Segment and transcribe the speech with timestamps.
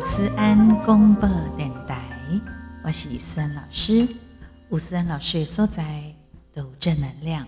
[0.00, 2.02] 思安公播电台，
[2.82, 4.06] 我是思安老师。
[4.68, 6.14] 吴思安老师所在
[6.52, 7.46] 都正能量。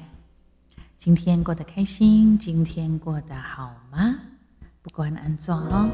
[0.96, 2.38] 今天过得开心？
[2.38, 4.16] 今天过得好吗？
[4.82, 5.90] 不管安装哦，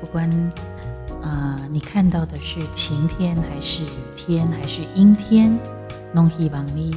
[0.00, 0.30] 不管
[1.22, 5.58] 呃你看到的是晴天还是雨天还是阴天，
[6.14, 6.94] 拢希望你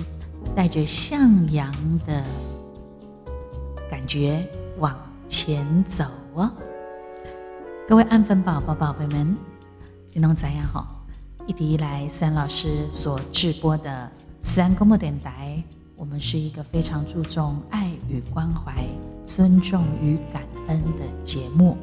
[0.56, 1.74] 带着向阳
[2.06, 2.24] 的
[3.90, 4.48] 感觉
[4.78, 4.96] 往
[5.28, 6.06] 前走
[6.36, 6.52] 哦。
[7.90, 9.36] 各位安粉宝宝、宝贝们，
[10.14, 11.04] 你拢怎样好？
[11.48, 15.64] 一直以来，三老师所直播的三公播电台，
[15.96, 18.86] 我们是一个非常注重爱与关怀、
[19.26, 21.76] 尊重与感恩的节目。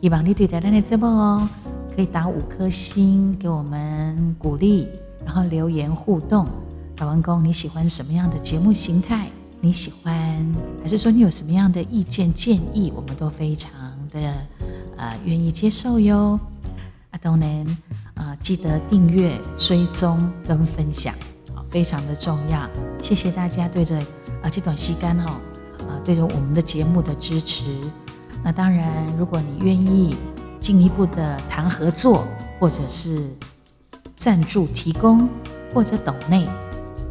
[0.00, 1.48] 希望你对待咱的直播哦，
[1.96, 4.86] 可以打五颗星给我们鼓励，
[5.24, 6.46] 然后留言互动。
[6.94, 9.28] 打完工，你喜欢什么样的节目形态？
[9.60, 10.54] 你喜欢，
[10.84, 12.92] 还是说你有什么样的意见建议？
[12.94, 13.72] 我们都非常
[14.12, 14.46] 的。
[15.02, 16.38] 呃，愿意接受哟，
[17.10, 17.76] 阿东能
[18.14, 21.12] 呃，记得订阅、追踪跟分享，
[21.52, 22.70] 好，非常的重要。
[23.02, 23.98] 谢谢大家对着
[24.42, 25.40] 啊这段时间哈，
[25.88, 27.64] 呃，对着我们的节目的支持。
[28.44, 30.14] 那当然，如果你愿意
[30.60, 32.24] 进一步的谈合作，
[32.60, 33.28] 或者是
[34.14, 35.28] 赞助提供，
[35.74, 36.48] 或者抖内，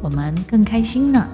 [0.01, 1.27] 我们更开心呢。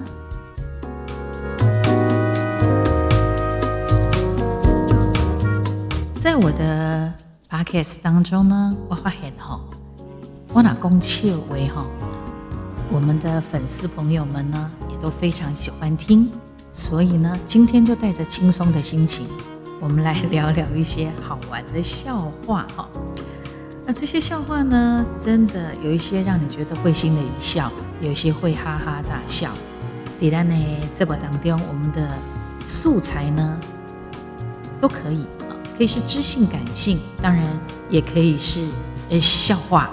[6.40, 7.12] 我的
[7.50, 9.58] podcast 当中呢，我发现哈，
[10.52, 11.84] 我拿公切为哈，
[12.92, 16.30] 我们的粉丝朋友们呢也都非常喜欢听，
[16.72, 19.26] 所以呢，今天就带着轻松的心情，
[19.80, 22.88] 我们来聊聊一些好玩的笑话哈。
[23.84, 27.68] 那这些笑话呢，真的有一些让你觉得会心的一笑，
[28.00, 29.50] 有些会哈哈大笑。
[30.20, 30.54] 第三呢，
[30.96, 32.08] 这部当中我们的
[32.64, 33.58] 素材呢
[34.80, 35.26] 都可以。
[35.78, 37.48] 可以是知性感性，当然
[37.88, 38.66] 也可以是
[39.10, 39.88] 呃笑话。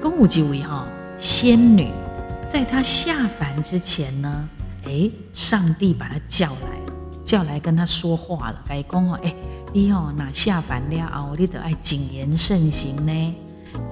[0.00, 0.86] 公武几位哈
[1.18, 1.90] 仙女，
[2.48, 4.48] 在她下凡之前呢，
[4.84, 6.78] 哎，上帝把她叫来，
[7.24, 8.62] 叫来跟她说话了。
[8.68, 9.34] 改公哦，哎，
[9.72, 13.34] 你哦那下凡了后，你得爱谨言慎行呢，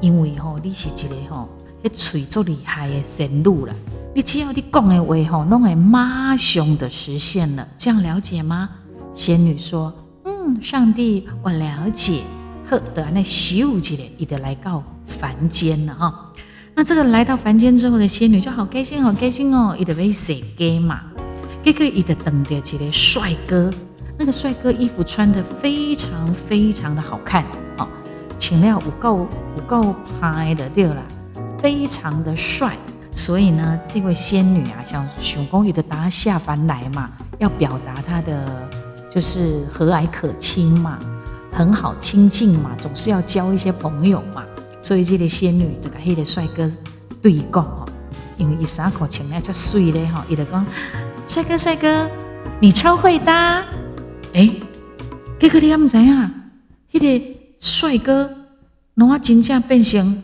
[0.01, 1.49] 因为吼你是一个吼，
[1.83, 3.75] 迄嘴足厉害的神女了。
[4.15, 7.67] 你只要你讲的话吼，拢会马上的实现了。
[7.77, 8.71] 这样了解吗？
[9.13, 9.93] 仙女说
[10.25, 12.23] ：“嗯，上帝，我了解。
[12.67, 16.33] 呵，得那咻起来，伊得来到凡间了哈。
[16.75, 21.01] 那这个来到凡间之后的仙女就好开心，好开心哦，伊得被谁给嘛？
[21.65, 23.73] 这个伊得等着起来帅哥。
[24.17, 27.45] 那个帅哥衣服穿的非常非常的好看
[27.79, 27.89] 哦，
[28.39, 31.03] 请料五够五够拍的对了，
[31.59, 32.77] 非常的帅。
[33.13, 38.71] 所以呢，这位仙女啊，想熊公伊的达下凡来嘛，要表达她的。”
[39.11, 40.99] 就是和蔼可亲嘛，
[41.51, 44.45] 很好亲近嘛，总是要交一些朋友嘛。
[44.81, 46.71] 所以这个仙女就跟那个帅哥
[47.21, 47.85] 对讲哦，
[48.39, 50.65] 因为伊三口情呢，叫水嘞哈，伊就讲
[51.27, 52.09] 帅哥帅哥，
[52.61, 53.65] 你超会搭。
[54.33, 54.49] 哎，
[55.39, 56.31] 结果你还唔知啊？
[56.93, 57.25] 那个
[57.59, 58.31] 帅哥，
[58.95, 60.23] 侬啊真正变成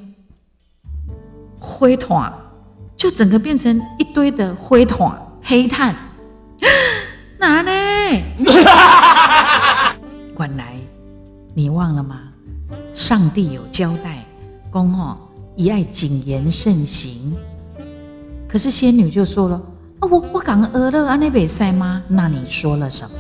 [1.61, 2.33] 灰团，
[2.97, 5.95] 就整个变成一堆的灰团、黑炭。
[7.39, 7.71] 哪呢？
[10.39, 10.75] 原来
[11.55, 12.21] 你忘了吗？
[12.93, 14.25] 上帝有交代，
[14.71, 15.17] 公哦，
[15.55, 17.35] 一爱谨言慎行。
[18.49, 19.61] 可是仙女就说了
[20.01, 22.03] ：“啊，我我刚饿了，安那北塞吗？
[22.09, 23.11] 那你说了什么？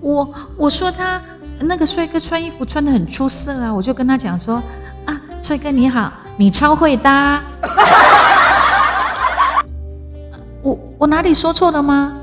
[0.00, 1.20] 我我说他
[1.60, 4.62] 那个帅哥穿衣服穿的很出色啊，我就跟他讲说：
[5.06, 7.42] 啊，帅哥你好，你超会搭。
[10.62, 12.14] 我我哪里说错了吗？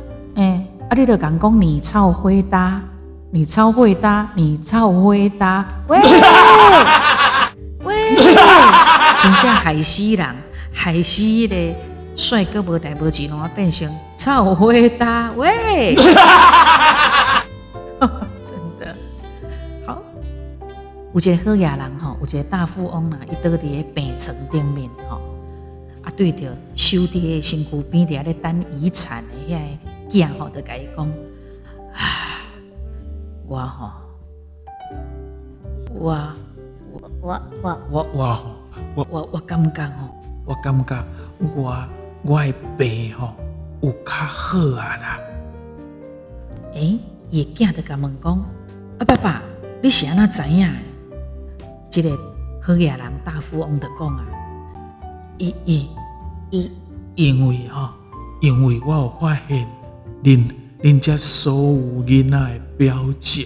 [0.91, 2.81] 哎。”阿弟的讲讲，你超会搭，
[3.31, 5.66] 你超会搭，你超会搭。
[5.88, 5.97] 喂
[7.85, 8.35] 喂，
[9.16, 10.35] 真正害死人，
[10.74, 11.74] 海西的
[12.13, 15.31] 帅哥无代无志，拢变成超会搭。
[15.38, 15.95] 喂，
[18.44, 18.94] 真的
[19.86, 19.98] 好。
[21.13, 25.21] 有一个好野人吼，有一个大富翁呐，伊倒伫个病床顶面吼，
[26.04, 29.57] 啊对着收伫个身躯边伫咧等遗产的遐。
[30.12, 31.08] 讲吼，就甲伊讲，
[31.94, 32.44] 啊，
[33.48, 33.92] 我吼，
[35.94, 36.13] 我
[36.92, 38.56] 我我我我我
[38.96, 40.10] 我我我感觉吼，
[40.46, 41.06] 我感觉
[41.40, 41.88] 我
[42.24, 43.34] 我的病吼
[43.81, 45.19] 有较好啊啦。
[46.74, 47.00] 诶，
[47.30, 48.38] 伊囝就甲问讲，
[49.00, 49.42] 啊爸爸，
[49.81, 50.69] 你是安怎知影？
[51.90, 52.10] 即个
[52.62, 54.25] 好野人大富翁就讲啊，
[55.38, 55.90] 伊伊
[56.50, 56.72] 伊，
[57.16, 57.90] 因为吼，
[58.42, 59.68] 因为我有发现。
[60.23, 60.51] 恁
[60.83, 63.44] 恁遮所有囡仔的表情，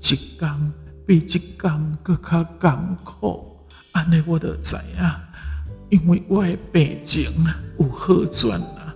[0.00, 0.72] 一天
[1.06, 3.56] 比一天搁较艰苦，
[3.92, 4.80] 安尼我就知影，
[5.88, 7.32] 因为我的病情
[7.78, 8.94] 有好转啦。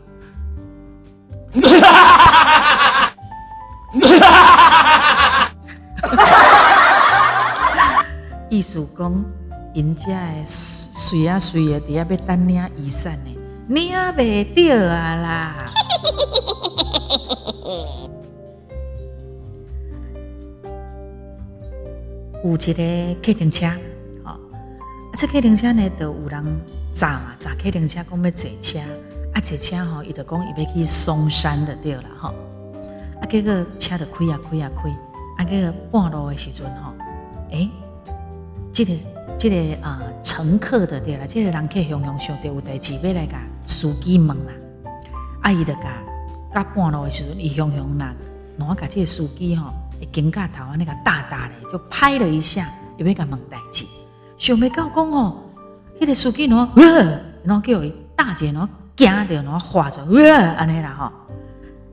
[8.50, 9.24] 意思讲，
[9.72, 13.34] 因遮的水啊水啊，伫遐要等领雨伞呢，
[13.68, 15.72] 领袂着啊啦。
[22.46, 23.66] 有一个客停车，
[24.22, 24.38] 吼，啊，
[25.14, 26.44] 这客停车呢，就有人
[26.92, 28.78] 砸嘛，砸客停车讲要坐车，
[29.34, 32.28] 啊，坐车吼，伊就讲伊要去嵩山的对啦，吼，
[33.20, 34.90] 啊，结果车就开啊开啊开，
[35.38, 36.92] 啊，结果半路的时阵吼，
[37.50, 37.68] 诶，
[38.72, 38.92] 这个
[39.36, 44.52] 这个啊乘客的对啦，这个人客雄雄想着有代志要来甲司机问啦，
[45.42, 46.00] 啊，伊就甲
[46.54, 48.14] 甲半路的时阵，伊雄雄啦，
[48.56, 49.72] 然后甲这个司机吼。
[50.12, 52.66] 警架头安尼个大大的就拍了一下，
[52.98, 53.84] 又要甲问代志，
[54.38, 55.36] 想袂到讲哦，
[56.00, 56.68] 迄个司机喏，
[57.44, 60.00] 然后叫伊大姐喏惊着，然后滑出，
[60.56, 61.12] 安尼啦吼，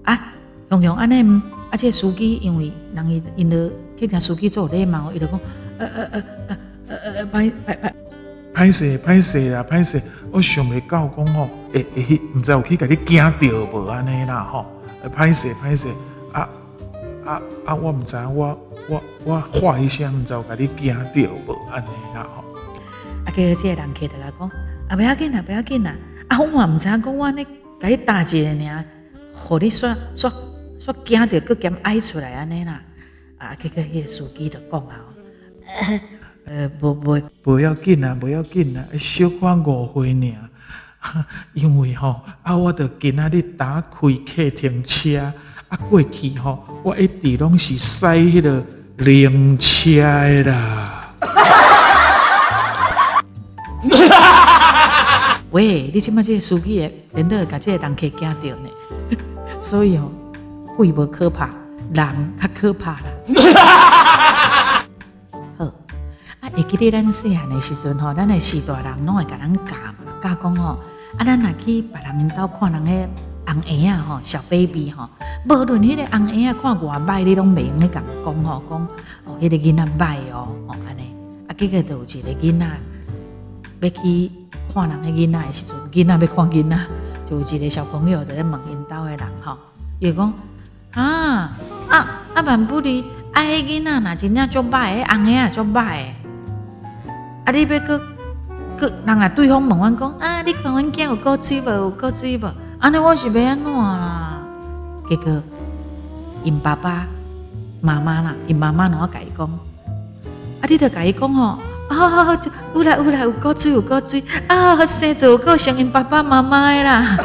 [0.03, 0.33] 啊，
[0.69, 5.39] 用用安尼，而且司机因为人伊因着去听司机做礼貌，伊就讲，
[5.79, 6.57] 呃呃呃呃
[6.87, 7.93] 呃呃，拍拍拍，
[8.53, 10.01] 歹势歹势啦歹势，
[10.31, 14.65] 我想袂到讲吼，诶诶，毋知有去甲你惊着无安尼啦吼，
[15.15, 15.87] 歹势歹势
[16.31, 16.47] 啊。
[17.25, 17.75] 啊啊！
[17.75, 18.59] 我毋知影，我
[18.89, 22.43] 我我画一声，毋知有甲你惊着无安尼啦吼。
[23.25, 24.51] 啊，叫即个人客就来讲，
[24.89, 25.95] 啊，不要紧啦，不要紧啦。
[26.27, 27.45] 啊，我嘛毋知影讲，我安尼
[27.79, 28.85] 甲你打一个尔，
[29.33, 30.31] 互你煞煞
[30.79, 32.81] 煞惊着，佫兼哀出来安尼啦。
[33.37, 34.99] 啊，结果迄个司机就讲啊，
[36.45, 40.49] 呃，无无，不要紧啦，不要紧啦，小可误会尔。
[41.53, 45.33] 因为吼，啊，我着今仔日打开客停车。
[45.73, 48.63] 啊，过去吼，我一直拢是驶迄个
[48.97, 51.09] 灵车的啦。
[55.49, 58.69] 喂，你即马即个司机诶，连到甲即个人客惊着呢。
[59.59, 60.11] 所以哦，
[60.77, 61.49] 鬼无可怕，
[61.91, 62.99] 人较可怕啦。
[65.57, 65.65] 好，
[66.41, 70.77] 啊，会记得咱细汉的时阵吼，咱的四大人拢会甲咱教嘛，教讲吼，
[71.17, 73.09] 啊，咱若去别人面兜看人诶。
[73.45, 75.09] 红婴仔吼，小 baby 吼，
[75.45, 78.87] 无论迄个红婴仔看偌歹，你拢袂用咧甲讲吼，讲
[79.25, 81.13] 哦，迄个囡仔歹哦，哦安尼，
[81.47, 82.65] 啊，结果就有一个囡仔
[83.81, 84.31] 要去
[84.73, 86.79] 看人个囡仔的时阵，囡仔要看囡仔，
[87.25, 89.57] 就有一个小朋友在咧问因兜的人吼，
[89.99, 90.33] 伊讲
[90.93, 91.51] 啊
[91.89, 93.01] 啊啊，万不离，
[93.33, 96.05] 啊，迄囡仔若真正足歹，红婴仔足歹，
[97.43, 98.01] 啊，你要搁
[98.77, 101.69] 搁人啊，对方问阮讲啊，你看阮囝有够水无？
[101.69, 102.49] 有够水无？
[102.79, 104.32] 安尼我是要安怎啦？
[105.15, 105.43] 结果
[106.43, 107.05] 因爸爸、
[107.81, 109.47] 妈妈啦，因妈妈哪甲伊讲？
[109.47, 112.39] 啊，你著甲伊讲吼，啊，
[112.73, 117.17] 有啦有啦，有够水有够水啊，生做有够像因爸爸妈妈的啦。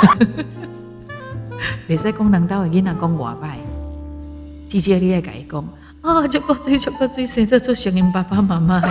[1.88, 3.58] 袂使讲人兜的囡仔讲外歹，
[4.68, 5.64] 至少你爱甲伊讲，
[6.02, 8.88] 啊，足够水足够水，生做做像因爸爸妈妈的。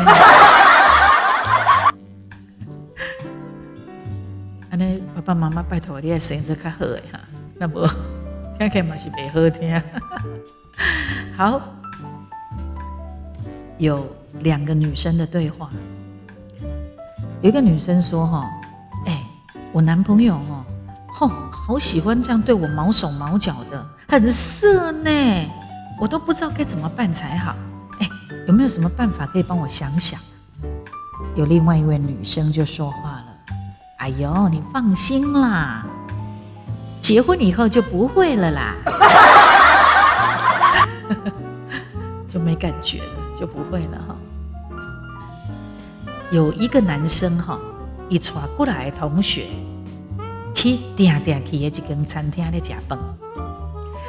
[5.15, 7.19] 爸爸妈妈，拜托你，声音较好诶哈，
[7.57, 7.87] 那无
[8.57, 9.81] 听起来嘛是袂好听。
[11.35, 11.61] 好，
[13.77, 14.06] 有
[14.39, 15.69] 两个女生的对话，
[17.42, 18.49] 有一个女生说：“哈，
[19.06, 19.23] 哎，
[19.71, 20.63] 我男朋友哦，
[21.13, 25.09] 吼，好喜欢这样对我毛手毛脚的，很色呢，
[25.99, 27.56] 我都不知道该怎么办才好。
[27.99, 28.09] 哎，
[28.47, 30.19] 有没有什么办法可以帮我想想？”
[31.35, 33.08] 有另外一位女生就说话。
[34.09, 35.85] 哎呦，你放心啦，
[36.99, 38.73] 结婚以后就不会了啦，
[42.28, 44.16] 就没感觉了，就不会了哈。
[46.31, 47.59] 有一个男生哈，
[48.09, 49.45] 一传过来同学
[50.56, 52.97] 去定定去的一间餐厅咧食饭，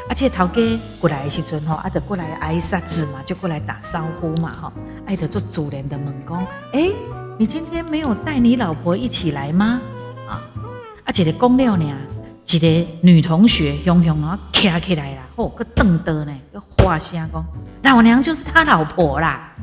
[0.09, 4.73] 而且头家过来的时阵哈，啊，就过来挨杀子嘛，就过来打招呼嘛哈，
[5.04, 6.38] 挨着做主人的问讲，
[6.73, 6.90] 哎。
[7.40, 9.80] 你今天没有带你老婆一起来吗？
[10.28, 10.44] 啊，
[11.04, 11.90] 啊，一个讲了呢，
[12.47, 17.44] 一个女同学雄雄啊，站起来啦，哦，个瞪的呢，个话声讲，
[17.82, 19.54] 老娘就是他老婆啦。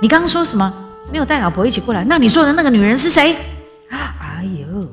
[0.00, 0.72] 你刚刚说什么？
[1.10, 2.04] 没有带老婆一起过来？
[2.04, 3.34] 那你说的那个女人是谁？
[3.90, 4.86] 哎呦，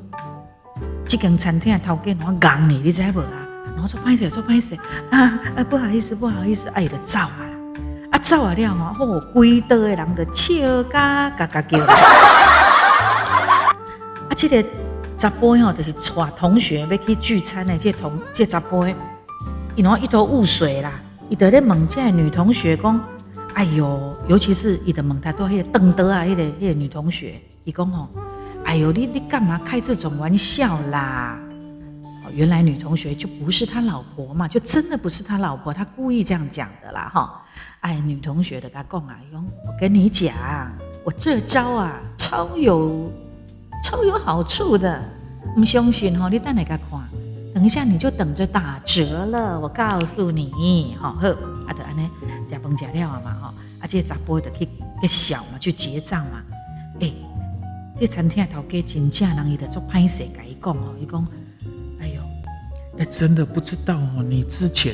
[1.07, 3.29] 这间餐厅头家我讲你，你知不啦？
[3.75, 4.75] 然后说拍摄，说拍摄
[5.11, 7.56] 啊啊，不好意思，不好意思，哎，就走啊。
[8.27, 11.79] 啊，走啊了吼，吼，规道的人都笑嘎嘎嘎叫。
[11.87, 11.87] 啊，
[14.35, 14.61] 这个
[15.15, 18.85] 杂波吼，就是带同学要去聚餐的，这同这杂波，
[19.77, 20.91] 伊喏一头雾水啦，
[21.29, 22.99] 伊在咧问这女同学讲，
[23.53, 28.09] 哎哟，尤其是伊在问她都迄个邓德啊，迄个迄个女同学，伊讲吼，
[28.65, 31.39] 哎哟，你你干嘛开这种玩笑啦？
[32.33, 37.41] 原来女同学就不是他老婆嘛，就真的不是他老婆，他故意这样讲的啦，哈！
[37.81, 40.33] 哎，女同学的他讲啊，用我跟你讲，
[41.03, 43.11] 我这招啊，超有
[43.83, 45.01] 超有好处的，
[45.55, 46.29] 不相信哈？
[46.29, 47.09] 你等下个看，
[47.53, 51.31] 等一下你就等着打折了，我告诉你，哈呵，
[51.67, 52.09] 啊得安尼
[52.47, 54.67] 加饭加料嘛，哈，啊这杂波的去
[55.01, 56.43] 去小嘛，去结账嘛，
[56.99, 57.11] 哎，
[57.97, 61.27] 这餐厅头家真正人伊的做歹势，甲伊讲哦，伊讲。
[62.99, 64.91] 哎，真的不知道哦，你之前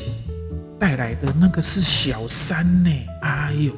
[0.84, 2.90] 带来的那个是小三呢。
[3.22, 3.72] 哎呦，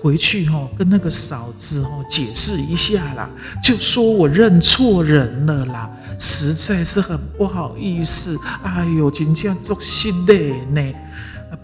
[0.00, 3.28] 回去哈跟那个嫂子哦解释一下啦，
[3.60, 5.90] 就说我认错人了啦，
[6.20, 8.38] 实在是很不好意思。
[8.62, 10.80] 哎呦，真叫做心累呢，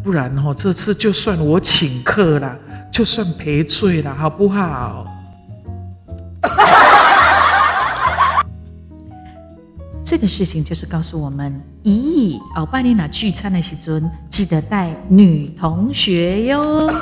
[0.02, 2.57] 不然哦这次就算我请客啦，
[2.90, 5.07] 就算赔罪啦，好不好？
[10.11, 16.91] 这个事情就是告诉我们：咦，奥巴尼娜聚餐的时尊，记得带女同学哟。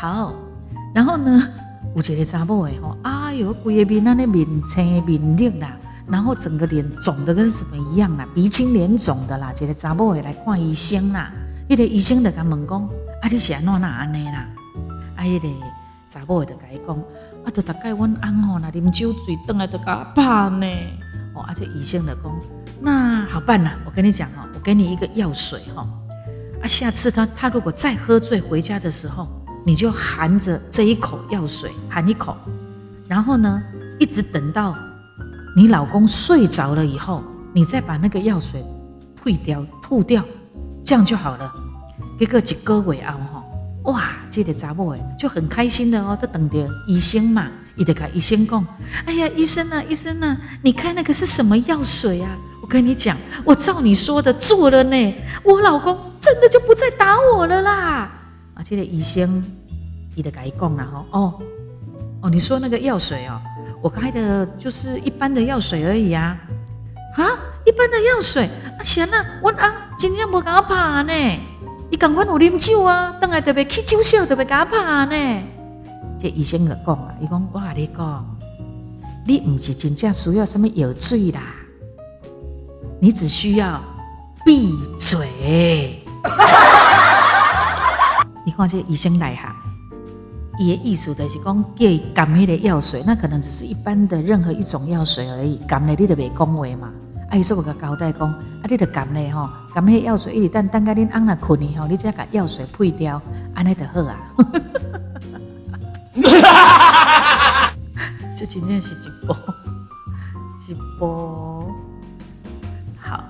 [0.00, 0.32] 好，
[0.94, 1.46] 然后呢，
[1.94, 11.30] 有一个查某诶吼，哎呦，规个面那面青面绿啦，然后整个脸肿的跟什么一样啦，鼻青脸肿的啦，一个查某诶来看医生啦，
[11.68, 12.82] 迄个医生就甲问讲：
[13.20, 14.48] 啊，你是安怎那安尼啦？
[15.16, 15.46] 啊，迄个
[16.08, 16.98] 查某诶就甲伊讲。
[17.48, 20.66] 啊，就大概阮翁吼，那啉酒醉，倒来就甲怕呢。
[21.34, 22.30] 哦，而且医生的讲，
[22.82, 25.88] 那好办呐，我跟你讲哦，我给你一个药水哈。
[26.62, 29.26] 啊，下次他他如果再喝醉回家的时候，
[29.64, 32.36] 你就含着这一口药水，含一口，
[33.08, 33.62] 然后呢，
[33.98, 34.76] 一直等到
[35.56, 37.24] 你老公睡着了以后，
[37.54, 38.62] 你再把那个药水
[39.16, 40.22] 退掉、吐掉，
[40.84, 41.50] 这样就好了。
[42.18, 43.47] 结果一个月后吼。
[43.88, 48.66] 哇，这个查某诶就很开心的哦，都等着医生嘛，伊得跟医生讲
[49.06, 52.36] ：“哎呀，医生啊，医生啊，你看那个是什么药水啊？
[52.62, 58.10] 我跟你讲，我照你说的做了呢，我老公真的就不再打我了啦。”
[58.52, 59.42] 啊，这个医生
[60.14, 61.34] 伊得跟伊讲了吼，哦
[62.20, 63.40] 哦，你说那个药水哦，
[63.80, 66.36] 我开的就是一般的药水而已啊，
[67.14, 67.24] 啊，
[67.64, 71.40] 一般的药水啊，行啊，我啊今天无甲我拍呢。
[71.90, 75.42] 伊赶快有啉酒啊，等下特别去酒笑，特别加怕呢。
[76.20, 78.38] 这医生就讲啊，伊讲我跟你讲，
[79.26, 81.40] 你唔是真正需要什么药水啦，
[83.00, 83.80] 你只需要
[84.44, 86.04] 闭嘴。
[88.44, 89.50] 你看这医生内行，
[90.58, 96.90] 伊的意思就是讲叫伊含迄个药水，那可能只是一般的任何一种药水而已，含了你就袂讲话嘛。
[97.30, 103.20] 啊，伊说我甲交代讲，啊，你着含咧吼，含迄药水，一直等等甲恁翁若困去吼，你再甲药水配掉，
[103.54, 104.16] 安尼就好啊。
[108.34, 109.36] 这真正是一波，
[110.68, 111.70] 一波。
[112.98, 113.24] 好，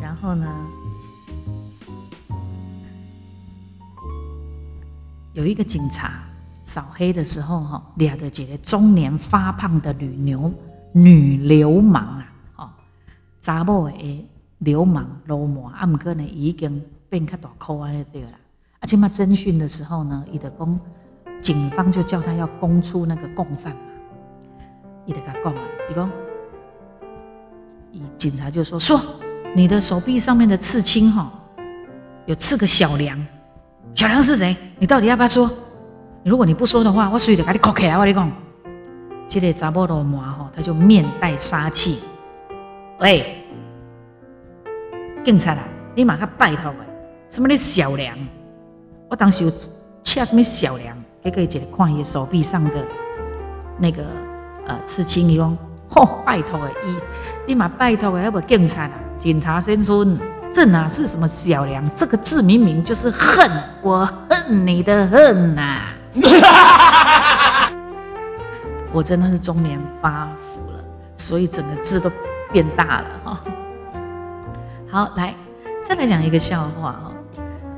[0.00, 0.46] 然后呢，
[5.32, 6.22] 有一个警察
[6.62, 10.52] 扫黑的时候哈，掠着一个中年发胖的女牛
[10.92, 12.19] 女流氓。
[13.40, 14.26] 查某诶
[14.58, 18.32] 流氓流氓，啊，毋过呢，已经变较大块安尼对啦。
[18.80, 20.80] 啊，即嘛侦讯的时候呢，伊就讲，
[21.40, 23.80] 警方就叫他要供出那个共犯嘛。
[25.06, 26.10] 伊就甲讲啊，伊讲，
[27.92, 29.00] 伊警察就说说，
[29.56, 31.32] 你的手臂上面的刺青哈，
[32.26, 33.18] 有刺个小梁，
[33.94, 34.54] 小梁是谁？
[34.78, 35.50] 你到底要不要说？
[36.22, 37.94] 如果你不说的话，我随时甲你扣起来。
[37.94, 38.30] 我跟你讲，
[39.26, 42.00] 这个查某流氓吼，他就面带杀气。
[43.00, 43.42] 喂，
[45.24, 45.64] 警察啊，
[45.94, 46.76] 你马上拜托我，
[47.30, 48.14] 什么你小梁？
[49.08, 49.50] 我当时有
[50.02, 52.72] 切什么小梁，给个一个看伊手臂上的
[53.78, 54.04] 那个
[54.66, 55.56] 呃刺青，伊讲，
[55.88, 56.94] 吼，拜托诶，伊
[57.46, 58.92] 你马拜托诶，要不警察啊？
[59.18, 60.18] 警察先生，
[60.52, 61.82] 这哪是什么小梁？
[61.94, 65.88] 这个字明明就是恨，我恨你的恨呐！
[68.92, 70.84] 我真的是中年发福了，
[71.16, 72.10] 所以整个字都。
[72.52, 73.40] 变大了哈，
[74.90, 75.34] 好来，
[75.82, 77.12] 再来讲一个笑话哈。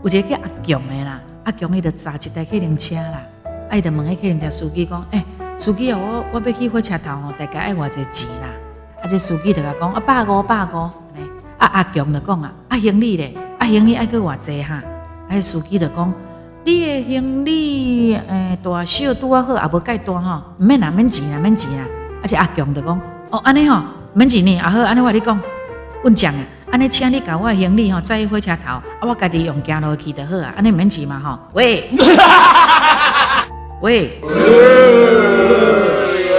[0.03, 3.23] 有一个叫阿强的啦，阿强伊就揸一台客人车啦，
[3.73, 5.25] 伊就问迄客人车司机讲：，诶，
[5.59, 8.49] 司机哦，我我要去火车头哦，大概爱偌济钱啦？
[9.03, 10.91] 啊，这司机就甲讲：，啊，百五百五。
[11.59, 14.83] 啊，阿强就讲啊，啊行李咧，啊行李爱去偌济哈？
[15.29, 16.13] 啊，司机就讲：，
[16.65, 21.85] 你的行李诶大小拄啊好，也无介大吼，毋免啦，免钱啦，免钱啦。
[22.23, 23.01] 而且阿强就讲：，
[23.31, 23.83] 哦，安尼吼。
[24.15, 25.41] 免钱呢，啊好，安尼我你讲，
[26.03, 31.39] 阮讲啊，安尼请你甲我行李吼载去火车头，啊，我家己用行路去就好啊，安尼免钱嘛吼。
[31.55, 31.89] 喂，
[33.81, 34.21] 喂，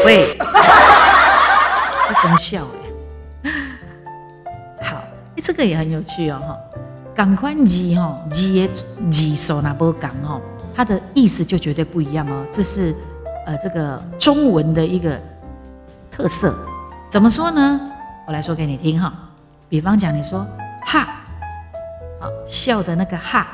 [0.05, 2.63] 喂，我真笑
[3.43, 3.51] 哎。
[4.83, 4.97] 好，
[5.35, 6.55] 哎，这个也很有趣哦哈。
[7.15, 10.39] 赶快字吼，字的字数那不讲吼，
[10.75, 12.45] 它的意思就绝对不一样哦。
[12.51, 12.95] 这是
[13.47, 15.19] 呃这个中文的一个
[16.11, 16.55] 特色。
[17.13, 17.79] 怎么说呢？
[18.25, 19.13] 我来说给你听哈。
[19.69, 20.43] 比方讲，你说
[20.83, 21.01] 哈，
[22.19, 23.45] 啊笑的那个哈，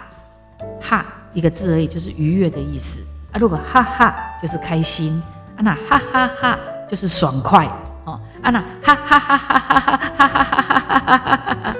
[0.79, 3.01] 哈一个字而已，就是愉悦的意思
[3.33, 3.35] 啊。
[3.37, 5.21] 如果哈哈就是开心
[5.57, 7.67] 啊，那哈哈哈就是爽快
[8.05, 11.75] 哦啊，那哈哈哈哈哈哈哈哈哈哈哈哈，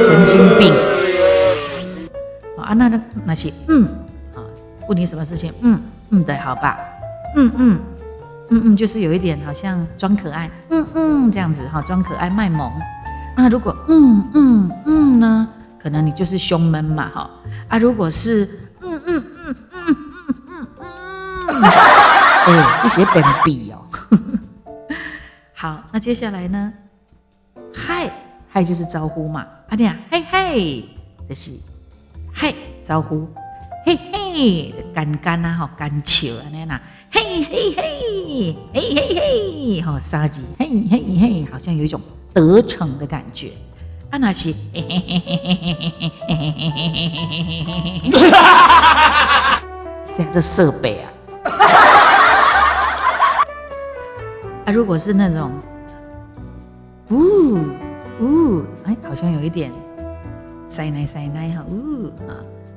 [0.00, 0.72] 神经病
[2.62, 3.84] 啊，那那那些嗯
[4.36, 4.38] 啊，
[4.88, 5.52] 问你什么事情？
[5.62, 6.76] 嗯嗯的好吧，
[7.34, 7.80] 嗯嗯。
[8.50, 12.72] 嗯嗯，就是有一点好像装可爱，嗯嗯这样子哈，装可爱卖萌。
[13.36, 15.48] 那如果嗯嗯嗯呢，
[15.78, 17.30] 可能你就是胸闷嘛哈。
[17.68, 18.44] 啊，如果是
[18.82, 19.96] 嗯嗯嗯嗯
[20.48, 20.66] 嗯
[21.48, 23.84] 嗯嗯， 哎，一些本笔哦。
[25.52, 26.72] 好，那接下来呢？
[27.74, 28.10] 嗨
[28.48, 30.84] 嗨就是招呼嘛，阿弟啊，嘿嘿，
[31.28, 31.52] 就是
[32.32, 33.28] 嗨招呼，
[33.84, 36.80] 嘿嘿干干啊，好干笑啊那呐。
[37.10, 42.00] 嘿嘿嘿，嘿嘿嘿，好杀鸡，嘿嘿嘿，好像有一种
[42.34, 43.50] 得逞的感觉。
[44.10, 45.72] 啊，那是嘿嘿嘿嘿嘿
[46.28, 48.20] 嘿嘿嘿嘿嘿嘿嘿嘿嘿
[50.14, 51.10] 这样这设备啊。
[54.64, 55.52] 啊，如果是那种，
[57.10, 57.58] 呜
[58.20, 59.72] 呜，哎，好像有一点
[60.68, 62.34] 塞奶塞奶哈，呜啊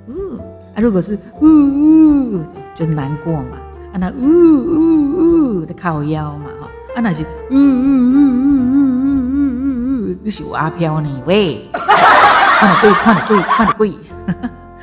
[0.07, 0.37] 呜。
[0.75, 2.43] 啊，如果是呜呜，
[2.75, 3.57] 就难过嘛。
[3.91, 13.93] 啊，那呜呜呜的靠腰嘛哈，啊那是呜呜呜呜呜呜呜，那是我阿飘呢喂，快点跪，快点跪，快点跪，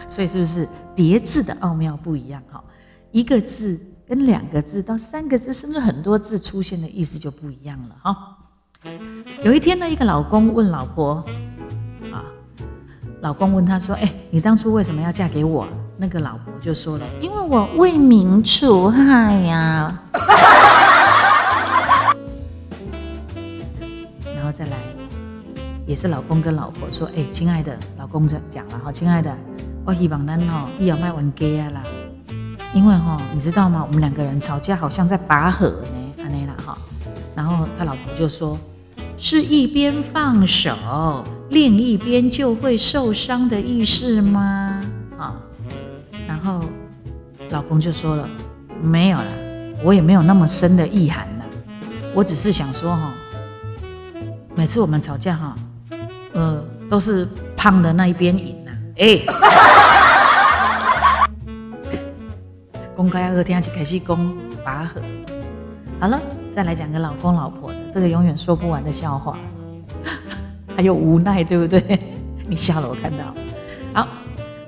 [0.09, 2.63] 所以是不是叠字的奥妙不一样哈？
[3.13, 8.17] 一个字跟两个字到三个字，甚至很多字出现的意思就不一样了哈。
[9.43, 11.25] 有一天呢，一个老公问老婆
[12.13, 12.25] 啊，
[13.21, 15.67] 老公问他说：“哎，你当初为什么要嫁给我？”
[15.99, 19.99] 那个老婆就说了：“因为我为民除害呀。
[24.35, 24.77] ”然后再来，
[25.87, 29.35] 也是老公跟老婆说：“哎，亲爱的，老公这讲了哈，亲爱的，
[29.87, 31.83] 我希望咱哈伊要卖完给啊啦，
[32.75, 33.83] 因为哈，你知道吗？
[33.87, 36.77] 我们两个人吵架好像在拔河呢，安内啦哈。
[37.35, 38.59] 然后他老婆就说：
[39.17, 44.83] 是一边放手，另一边就会受伤的意思吗？？”
[46.49, 46.65] 然后
[47.51, 48.29] 老公就说了
[48.81, 49.33] ：“没有了，
[49.83, 51.45] 我也没有那么深的意涵了。
[52.15, 53.13] 我只是想说哈，
[54.55, 55.57] 每次我们吵架哈，
[56.35, 58.71] 呃，都是胖的那一边赢呐。
[58.99, 59.21] 哎，
[62.95, 64.33] 公开二天就开始公
[64.65, 65.03] 拔河。
[65.99, 66.21] 好了，
[66.53, 69.37] 再来讲个老公老婆的这个永远说不完的笑话，
[70.77, 71.83] 还有无奈，对不对？
[72.47, 73.35] 你笑了，我看到。”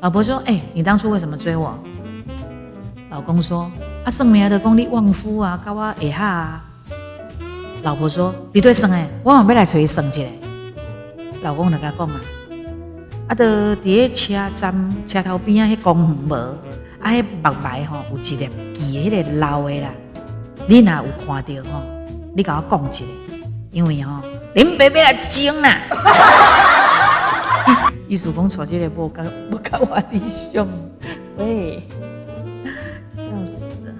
[0.00, 1.76] 老婆说：“哎，你当初为什么追我？”
[3.10, 3.70] 老公说
[4.04, 6.64] ：“啊，算命的功力旺夫啊，搞我下啊。”
[7.82, 10.22] 老婆说：“你对算诶，我嘛要来找伊算一下。”
[11.42, 12.20] 老公就甲讲啊
[13.28, 16.34] ：“啊，伫伫车站车头边啊，迄公园无，
[17.00, 19.90] 啊，迄木牌吼有一粒记迄个老的啦。
[20.68, 21.82] 你若有看到吼，
[22.36, 23.04] 你甲我讲一下，
[23.72, 24.22] 因为吼，
[24.54, 25.76] 恁爸爸来争啦。”
[28.18, 30.66] 艺术工错这个不敢不敢话你凶，
[31.36, 31.84] 喂，
[33.14, 33.94] 笑死了。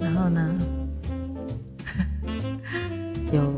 [0.00, 0.50] 然后呢，
[3.30, 3.52] 有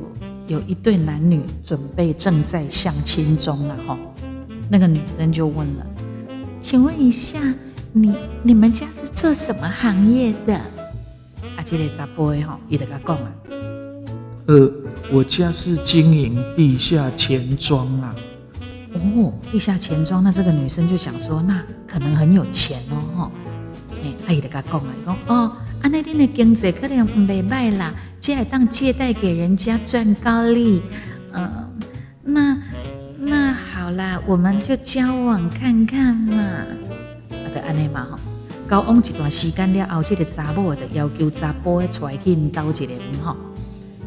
[0.48, 3.96] 有一对男女准备正在相亲中了哈。
[4.68, 5.86] 那个女生就问了
[6.60, 7.38] ：“请问一下，
[7.92, 10.54] 你你们家是做什么行业的？”
[11.56, 13.32] 啊，这个杂 boy 哈，伊得甲讲啊，
[14.46, 14.68] 呃，
[15.12, 18.12] 我家是经营地下钱庄啊。
[18.92, 23.30] 哦，地下钱庄，那这个女生就想说，那可能很有钱哦，哈，
[24.02, 30.82] 哎，阿姨的甲讲啊，讲哦，阿那边的经济可能唔袂歹啦，只系当借贷给人家赚高利，
[31.32, 31.48] 嗯，
[32.24, 32.58] 那
[33.18, 38.18] 那好啦，我们就交往看看嘛，啊，得安尼嘛吼，
[38.68, 42.92] 交往一段时间了后，这个查某的要求查甫的出来去引导一个
[43.24, 43.36] 吼，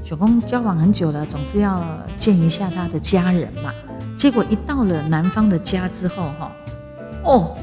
[0.03, 1.81] 小公交往很久了，总是要
[2.17, 3.71] 见一下他的家人嘛。
[4.15, 6.52] 结果一到了男方的家之后，哈，
[7.23, 7.58] 哦，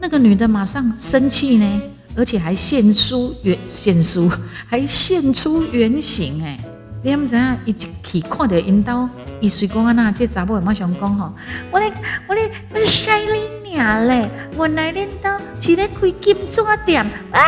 [0.00, 1.82] 那个女的马上生气呢，
[2.16, 4.30] 而且还现出原现出，
[4.68, 6.58] 还现出原形，哎，
[7.02, 9.08] 你毋知影，伊一去看到因兜，
[9.40, 11.32] 伊随讲安那，这查某马上讲吼，
[11.70, 11.92] 我咧
[12.26, 13.20] 我咧我咧晒
[13.64, 15.30] 你尔咧，原来恁兜
[15.60, 17.40] 是咧开金纸店啊！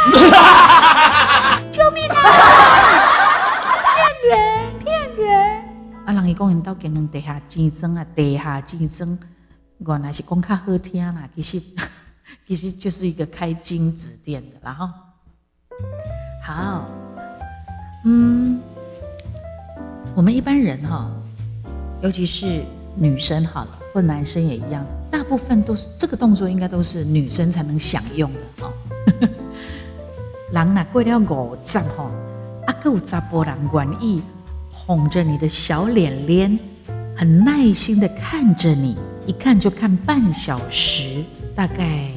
[1.70, 2.89] 救命啊！
[6.10, 9.16] 啊，人伊讲因兜经营地下竞争啊，地下竞争
[9.78, 11.60] 原来是讲较好听啦，其实
[12.48, 14.88] 其实就是一个开金子店的，然后
[16.42, 16.84] 好。
[18.04, 18.60] 嗯，
[20.16, 21.08] 我们一般人哈，
[22.02, 22.64] 尤其是
[22.96, 28.72] 女生好了，或男生也一样，大部分都是这个动作，应该都是女生才能享用的哈。
[30.50, 32.10] 人呐过了五十哈，
[32.66, 34.20] 啊，有查甫人愿意
[34.86, 36.58] 哄着你的小脸脸，
[37.16, 41.22] 很耐心的看着你，一看就看半小时，
[41.54, 42.10] 大概，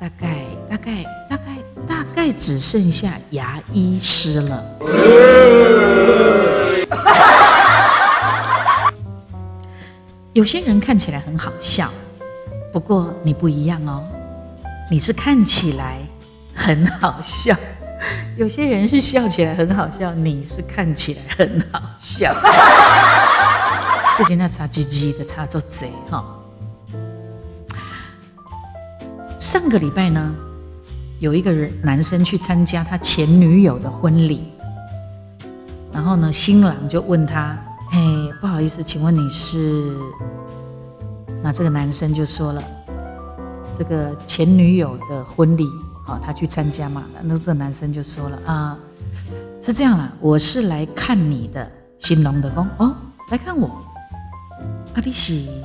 [0.00, 1.42] 大概，大概，大概。
[1.84, 4.64] 大概只剩下牙医师了。
[10.32, 11.90] 有些人看起来很好笑，
[12.72, 14.00] 不过你不一样哦，
[14.88, 15.98] 你是看起来
[16.54, 17.56] 很好笑。
[18.36, 22.34] 有些人是笑起来很好笑，你是看起来很好笑。
[24.16, 26.24] 这今天差唧唧的差做贼哈。
[29.38, 30.34] 上个礼拜呢？
[31.18, 34.50] 有一个人男生去参加他前女友的婚礼，
[35.92, 37.56] 然后呢，新郎就问他
[37.92, 38.00] ：“嘿，
[38.40, 39.94] 不好意思，请问你是？”
[41.44, 42.62] 那这个男生就说了
[43.78, 45.68] ：“这个前女友的婚礼，
[46.04, 48.78] 好，他去参加嘛。”那这男生就说了：“啊，
[49.62, 52.92] 是这样啦，我是来看你的。”新郎的公哦，
[53.30, 53.70] 来看我，
[54.94, 55.62] 阿里西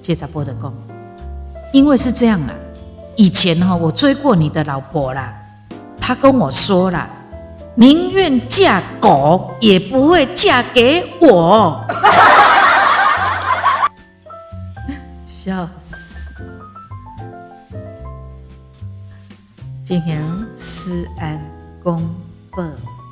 [0.00, 0.72] 接着波的公，
[1.70, 2.54] 因为是这样啊。
[3.14, 5.30] 以前哈，我追过你的老婆啦，
[6.00, 7.06] 她跟我说了，
[7.74, 11.78] 宁愿嫁狗也不会嫁给我。
[19.92, 21.38] 进行思安
[21.82, 22.02] 公
[22.50, 22.62] 布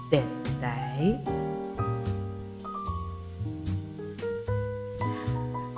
[0.08, 0.24] 电
[0.62, 1.14] 台。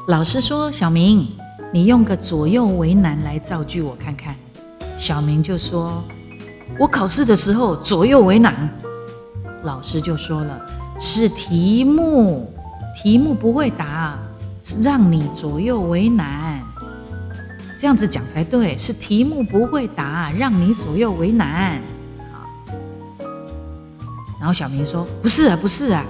[0.06, 1.26] 老师说：“小明。”
[1.74, 4.36] 你用个左右为难来造句，我看看。
[4.96, 6.04] 小明就说
[6.78, 8.70] ：“我考试的时候左右为难。”
[9.64, 10.64] 老师就说了
[11.00, 12.48] ：“是题目，
[13.02, 14.16] 题目不会答，
[14.84, 16.62] 让你左右为难。
[17.82, 21.82] 这样子讲才对，是题目不会答，让你左右为难。”
[24.38, 26.04] 然后小明说：“不是啊，不是啊，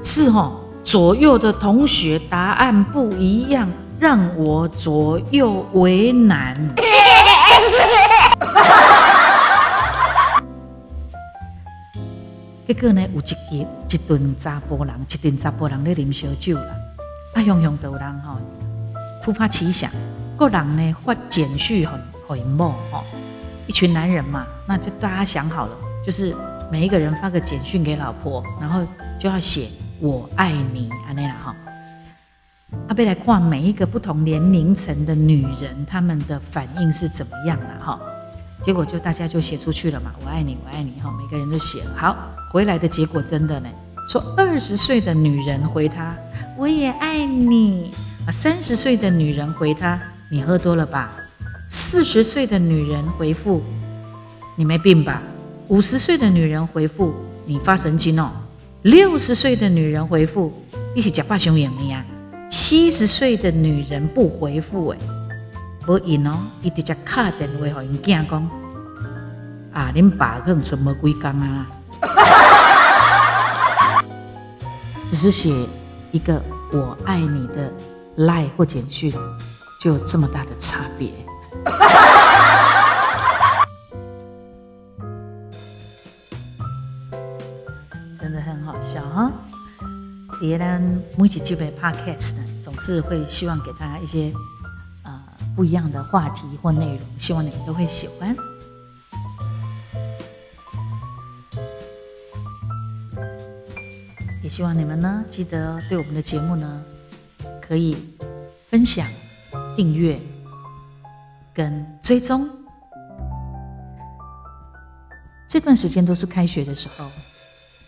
[0.00, 0.52] 是哦，
[0.84, 6.54] 左右的同学答案不一样。”让我左右为难。
[12.68, 13.36] 结果呢，有一节
[13.90, 16.66] 一顿查甫人，一顿查甫人咧啉烧酒啦。
[17.34, 18.36] 啊，雄雄道人吼，
[19.20, 19.90] 突发奇想，
[20.36, 23.04] 个人呢发简讯很很某吼，
[23.66, 26.34] 一群男人嘛，那就大家想好了，就是
[26.70, 28.86] 每一个人发个简讯给老婆，然后
[29.20, 29.68] 就要写
[30.00, 31.56] 我爱你安尼啦哈。
[32.88, 38.00] 阿贝来看每一个不同年龄层的女人，她们的反应是怎么样的哈？
[38.64, 41.80] 结果就大家就写出去了嘛，我爱你，我爱你哈，每个人都写。
[41.94, 42.16] 好，
[42.50, 43.68] 回来的结果真的呢，
[44.08, 46.16] 说二十岁的女人回他，
[46.56, 47.92] 我也爱你
[48.26, 48.32] 啊。
[48.32, 51.10] 三十岁的女人回他，你喝多了吧？
[51.68, 53.62] 四十岁的女人回复，
[54.56, 55.22] 你没病吧？
[55.68, 57.14] 五十岁的女人回复，
[57.46, 58.30] 你发神经哦。
[58.82, 60.52] 六十岁的女人回复，
[60.94, 62.04] 一起假扮熊眼的呀。
[62.50, 64.98] 七十岁的女人不回复，哎，
[65.86, 68.50] 无应哦，伊直接卡电话给因囝讲，
[69.72, 71.66] 啊，恁爸可能存无几工啊，
[75.10, 75.54] 只是写
[76.12, 77.72] 一个我爱你的
[78.16, 79.12] 赖或简讯，
[79.84, 81.10] 就有这么大的差别，
[88.18, 89.30] 真的很好笑哈。
[90.40, 94.32] 别人每集就被 podcast 呢，总是会希望给大家一些
[95.02, 95.22] 呃
[95.54, 98.34] 不一样的话题或内容，希望你们都会喜欢。
[104.42, 106.82] 也希望你们呢，记得对我们的节目呢，
[107.60, 107.94] 可以
[108.66, 109.06] 分享、
[109.76, 110.20] 订阅
[111.52, 112.48] 跟追踪。
[115.48, 117.06] 这段时间都是开学的时候，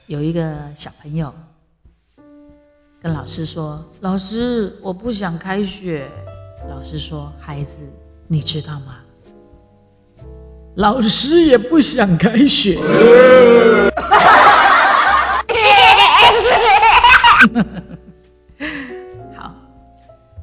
[0.06, 1.32] 有一个小朋友。
[3.02, 6.08] 跟老师说：“老师，我不想开学。”
[6.68, 7.88] 老师说：“孩子，
[8.26, 8.96] 你知道吗？
[10.76, 12.78] 老师也不想开学。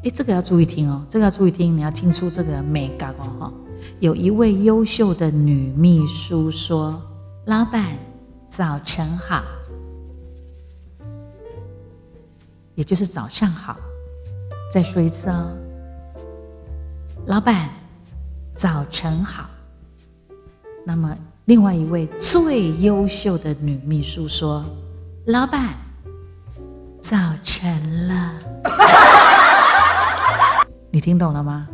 [0.03, 3.53] 哎，这个要注意听哦，这个要注意听，你要听出这个美感哦哈。
[3.99, 7.01] 有一位优秀的女秘书说
[7.47, 7.97] ：“老板，
[8.49, 9.41] 早晨好。”
[12.75, 13.77] 也就是早上好。
[14.73, 15.55] 再说一次哦，
[17.27, 17.69] 老板，
[18.55, 19.49] 早晨好。
[20.85, 24.65] 那么，另外一位最优秀的女秘书说
[25.27, 25.75] ：“老板，
[26.99, 28.33] 早晨了。”
[30.93, 31.67] 你听懂了吗？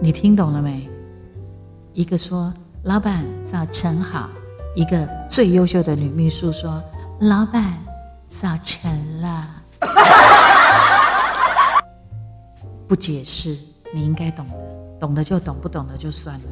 [0.00, 0.90] 你听懂了没？
[1.92, 4.28] 一个说：“老板，早晨好。”
[4.74, 6.82] 一个最优秀的女秘书说
[7.22, 7.78] ：“老板，
[8.26, 9.48] 早晨了。
[12.88, 13.56] ”不解释，
[13.94, 14.54] 你应该懂的，
[14.98, 16.42] 懂的就懂，不懂的就算了。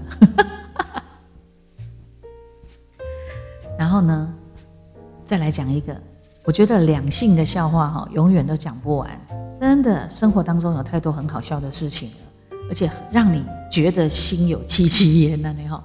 [3.76, 4.32] 然后呢，
[5.24, 6.00] 再来讲一个，
[6.44, 9.10] 我觉得两性的笑话哈，永远都讲不完。
[9.64, 15.54] 真的，生活当中有太多很好笑的事情了，而且让你觉得心有戚戚焉呢。
[15.58, 15.82] 你好，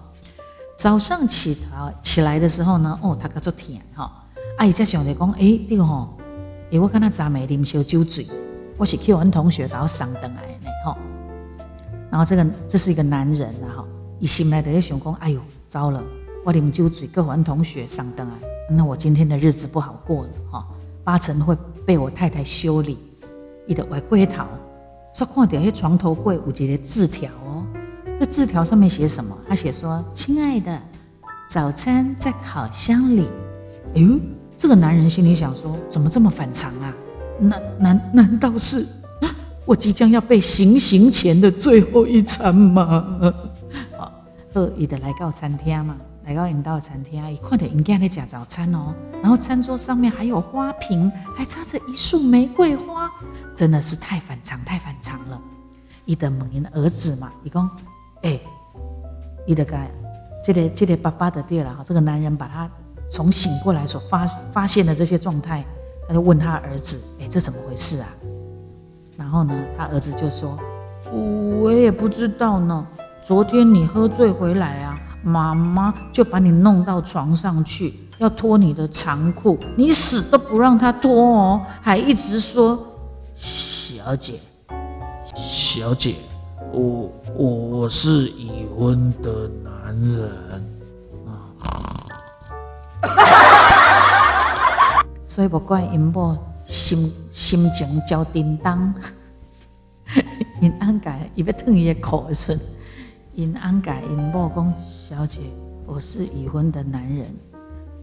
[0.78, 4.12] 早上起床起来的时候呢，哦，他叫做甜哈，
[4.58, 6.18] 阿姨在想着讲，哎，这个吼，
[6.74, 8.28] 哎，我跟他昨暝啉烧酒醉。
[8.78, 10.98] 我是 Q 文同学，然后上灯来呢，吼。
[12.12, 13.86] 然后这个这是一个男人啊，哈，
[14.20, 15.39] 一醒来的想讲，哎呦，
[15.70, 16.04] 糟了，
[16.44, 18.36] 我啉酒醉，跟文同学上灯啊，
[18.70, 20.68] 那我今天的日子不好过了，哈，
[21.02, 22.98] 八成会被我太太修理。
[23.69, 24.43] 伊的外龟头，
[25.13, 27.63] 说看到迄床头柜有一个字条哦，
[28.19, 29.38] 这字条上面写什么？
[29.47, 30.82] 他写说：“亲爱的，
[31.47, 33.27] 早餐在烤箱里。”
[33.93, 34.19] 哎呦，
[34.58, 36.91] 这个男人心里想说：怎么这么反常啊？
[37.39, 38.84] 难难难道是
[39.65, 43.21] 我即将要被行刑前的最后一餐吗？
[43.95, 44.12] 好，
[44.51, 45.95] 特意的来到餐厅嘛，
[46.30, 53.10] 来到引导餐厅，一看到人家在吃早餐哦，然后餐桌上面还有花瓶，还插着一束玫瑰花，
[53.56, 55.42] 真的是太反常，太反常了。
[56.06, 57.68] 伊的问因儿子嘛，伊讲，
[58.22, 58.39] 哎，
[59.48, 59.89] 伊的该，
[60.46, 62.70] 这个这个爸爸的爹了哈，这个男人把他
[63.10, 65.65] 从醒过来所发发现的这些状态。
[66.08, 68.08] 他就问他儿子：“哎，这怎么回事啊？”
[69.18, 70.60] 然后呢，他儿子就说
[71.60, 72.88] ：“我也不知道呢。
[73.24, 82.79] 昨天你喝醉回来啊，妈妈就把你弄到床上去，要脱你的长裤，你死都不让他脱哦，还一直说
[83.38, 84.39] ：‘小姐，
[85.36, 86.15] 小姐，
[86.71, 90.29] 我我我是已婚的男人。
[91.27, 91.51] 啊。
[95.25, 98.93] ’”所以不怪因某心心情焦叮当，
[100.62, 102.60] 因安改伊要吞伊的口唇，
[103.34, 104.73] 因安改因某讲
[105.10, 105.39] 小姐，
[105.88, 107.26] 我是已婚的男人，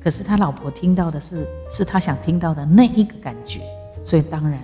[0.03, 3.61] 可是他老婆听到的是是他想听到的那一个感觉，
[4.05, 4.59] 所以当然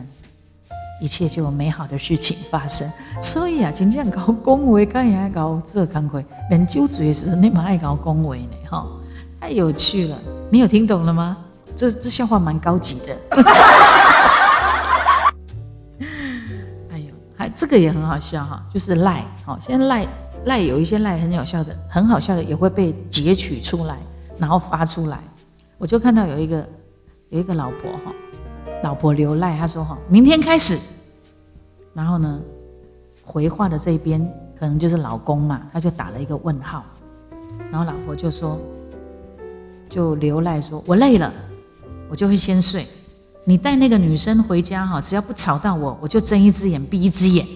[1.00, 2.90] 一切就有美好的事情发生。
[3.20, 8.88] 所以啊，真正搞恭维，刚也爱搞这康亏，连酒嘴时你蛮爱搞恭维呢，哈，
[9.40, 10.18] 太有趣了，
[10.50, 11.36] 你有听懂了吗？
[11.76, 13.16] 这这笑话蛮高级的，
[16.90, 20.04] 哎呦，还这个也很好笑哈，就是赖，好，先赖
[20.44, 23.98] 赖有一些赖很有效的，很好笑的也会被截取出来，
[24.38, 25.18] 然后发出来。
[25.78, 26.66] 我就看到有一个
[27.30, 28.12] 有一个老婆哈，
[28.82, 30.78] 老婆留赖，她说哈，明天开始，
[31.94, 32.40] 然后呢，
[33.24, 34.20] 回话的这一边
[34.58, 36.84] 可能就是老公嘛，他就打了一个问号，
[37.70, 38.60] 然后老婆就说，
[39.88, 41.32] 就留赖说，我累了。
[42.10, 42.86] 我就会先睡，
[43.44, 47.46] 你带那个女生回家哈，只要不吵到我，我就睁一只眼闭一只眼。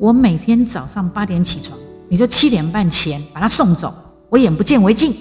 [0.00, 3.92] 我每天早上八点起床，你就七点半前把他送走，
[4.30, 5.12] 我眼不见为净。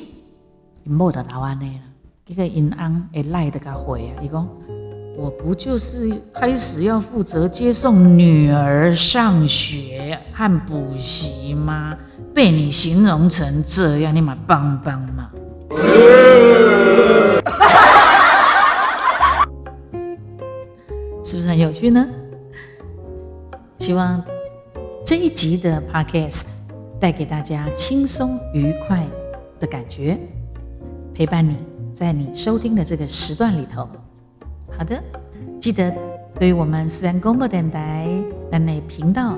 [0.86, 1.82] 莫的老安内了，
[2.28, 4.48] 一个银安会赖的个回啊，伊讲
[5.18, 11.98] 我不就是开始要负责接送女儿上学和补习吗？
[12.34, 15.30] 被你形容成这样，你妈帮帮嘛！
[21.22, 22.08] 是不是很有趣呢？
[23.78, 24.24] 希望
[25.04, 29.08] 这一集的 Podcast 带给大家轻松愉快
[29.60, 30.20] 的感觉，
[31.14, 31.58] 陪伴你
[31.94, 33.88] 在你收听的这个时段里头。
[34.78, 35.02] 好的，
[35.60, 35.92] 记得
[36.38, 38.08] 对于我们自然公播电台
[38.52, 39.38] 的内频道，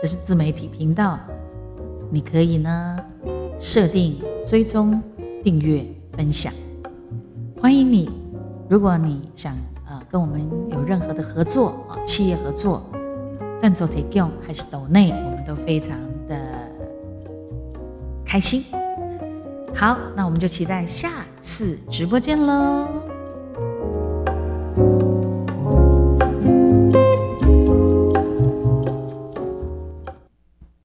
[0.00, 1.18] 这是自媒体频道，
[2.10, 2.98] 你可以呢
[3.58, 5.02] 设定追踪、
[5.42, 5.84] 订阅、
[6.16, 6.52] 分享，
[7.60, 8.10] 欢迎你。
[8.68, 9.54] 如果你想
[9.88, 10.00] 呃。
[10.10, 10.40] 跟我们
[10.70, 12.82] 有任何的合作啊，企业合作、
[13.58, 15.90] 赞助提供还是抖内，我们都非常
[16.28, 16.36] 的
[18.24, 18.62] 开心。
[19.74, 23.07] 好，那我们就期待下次直播见喽。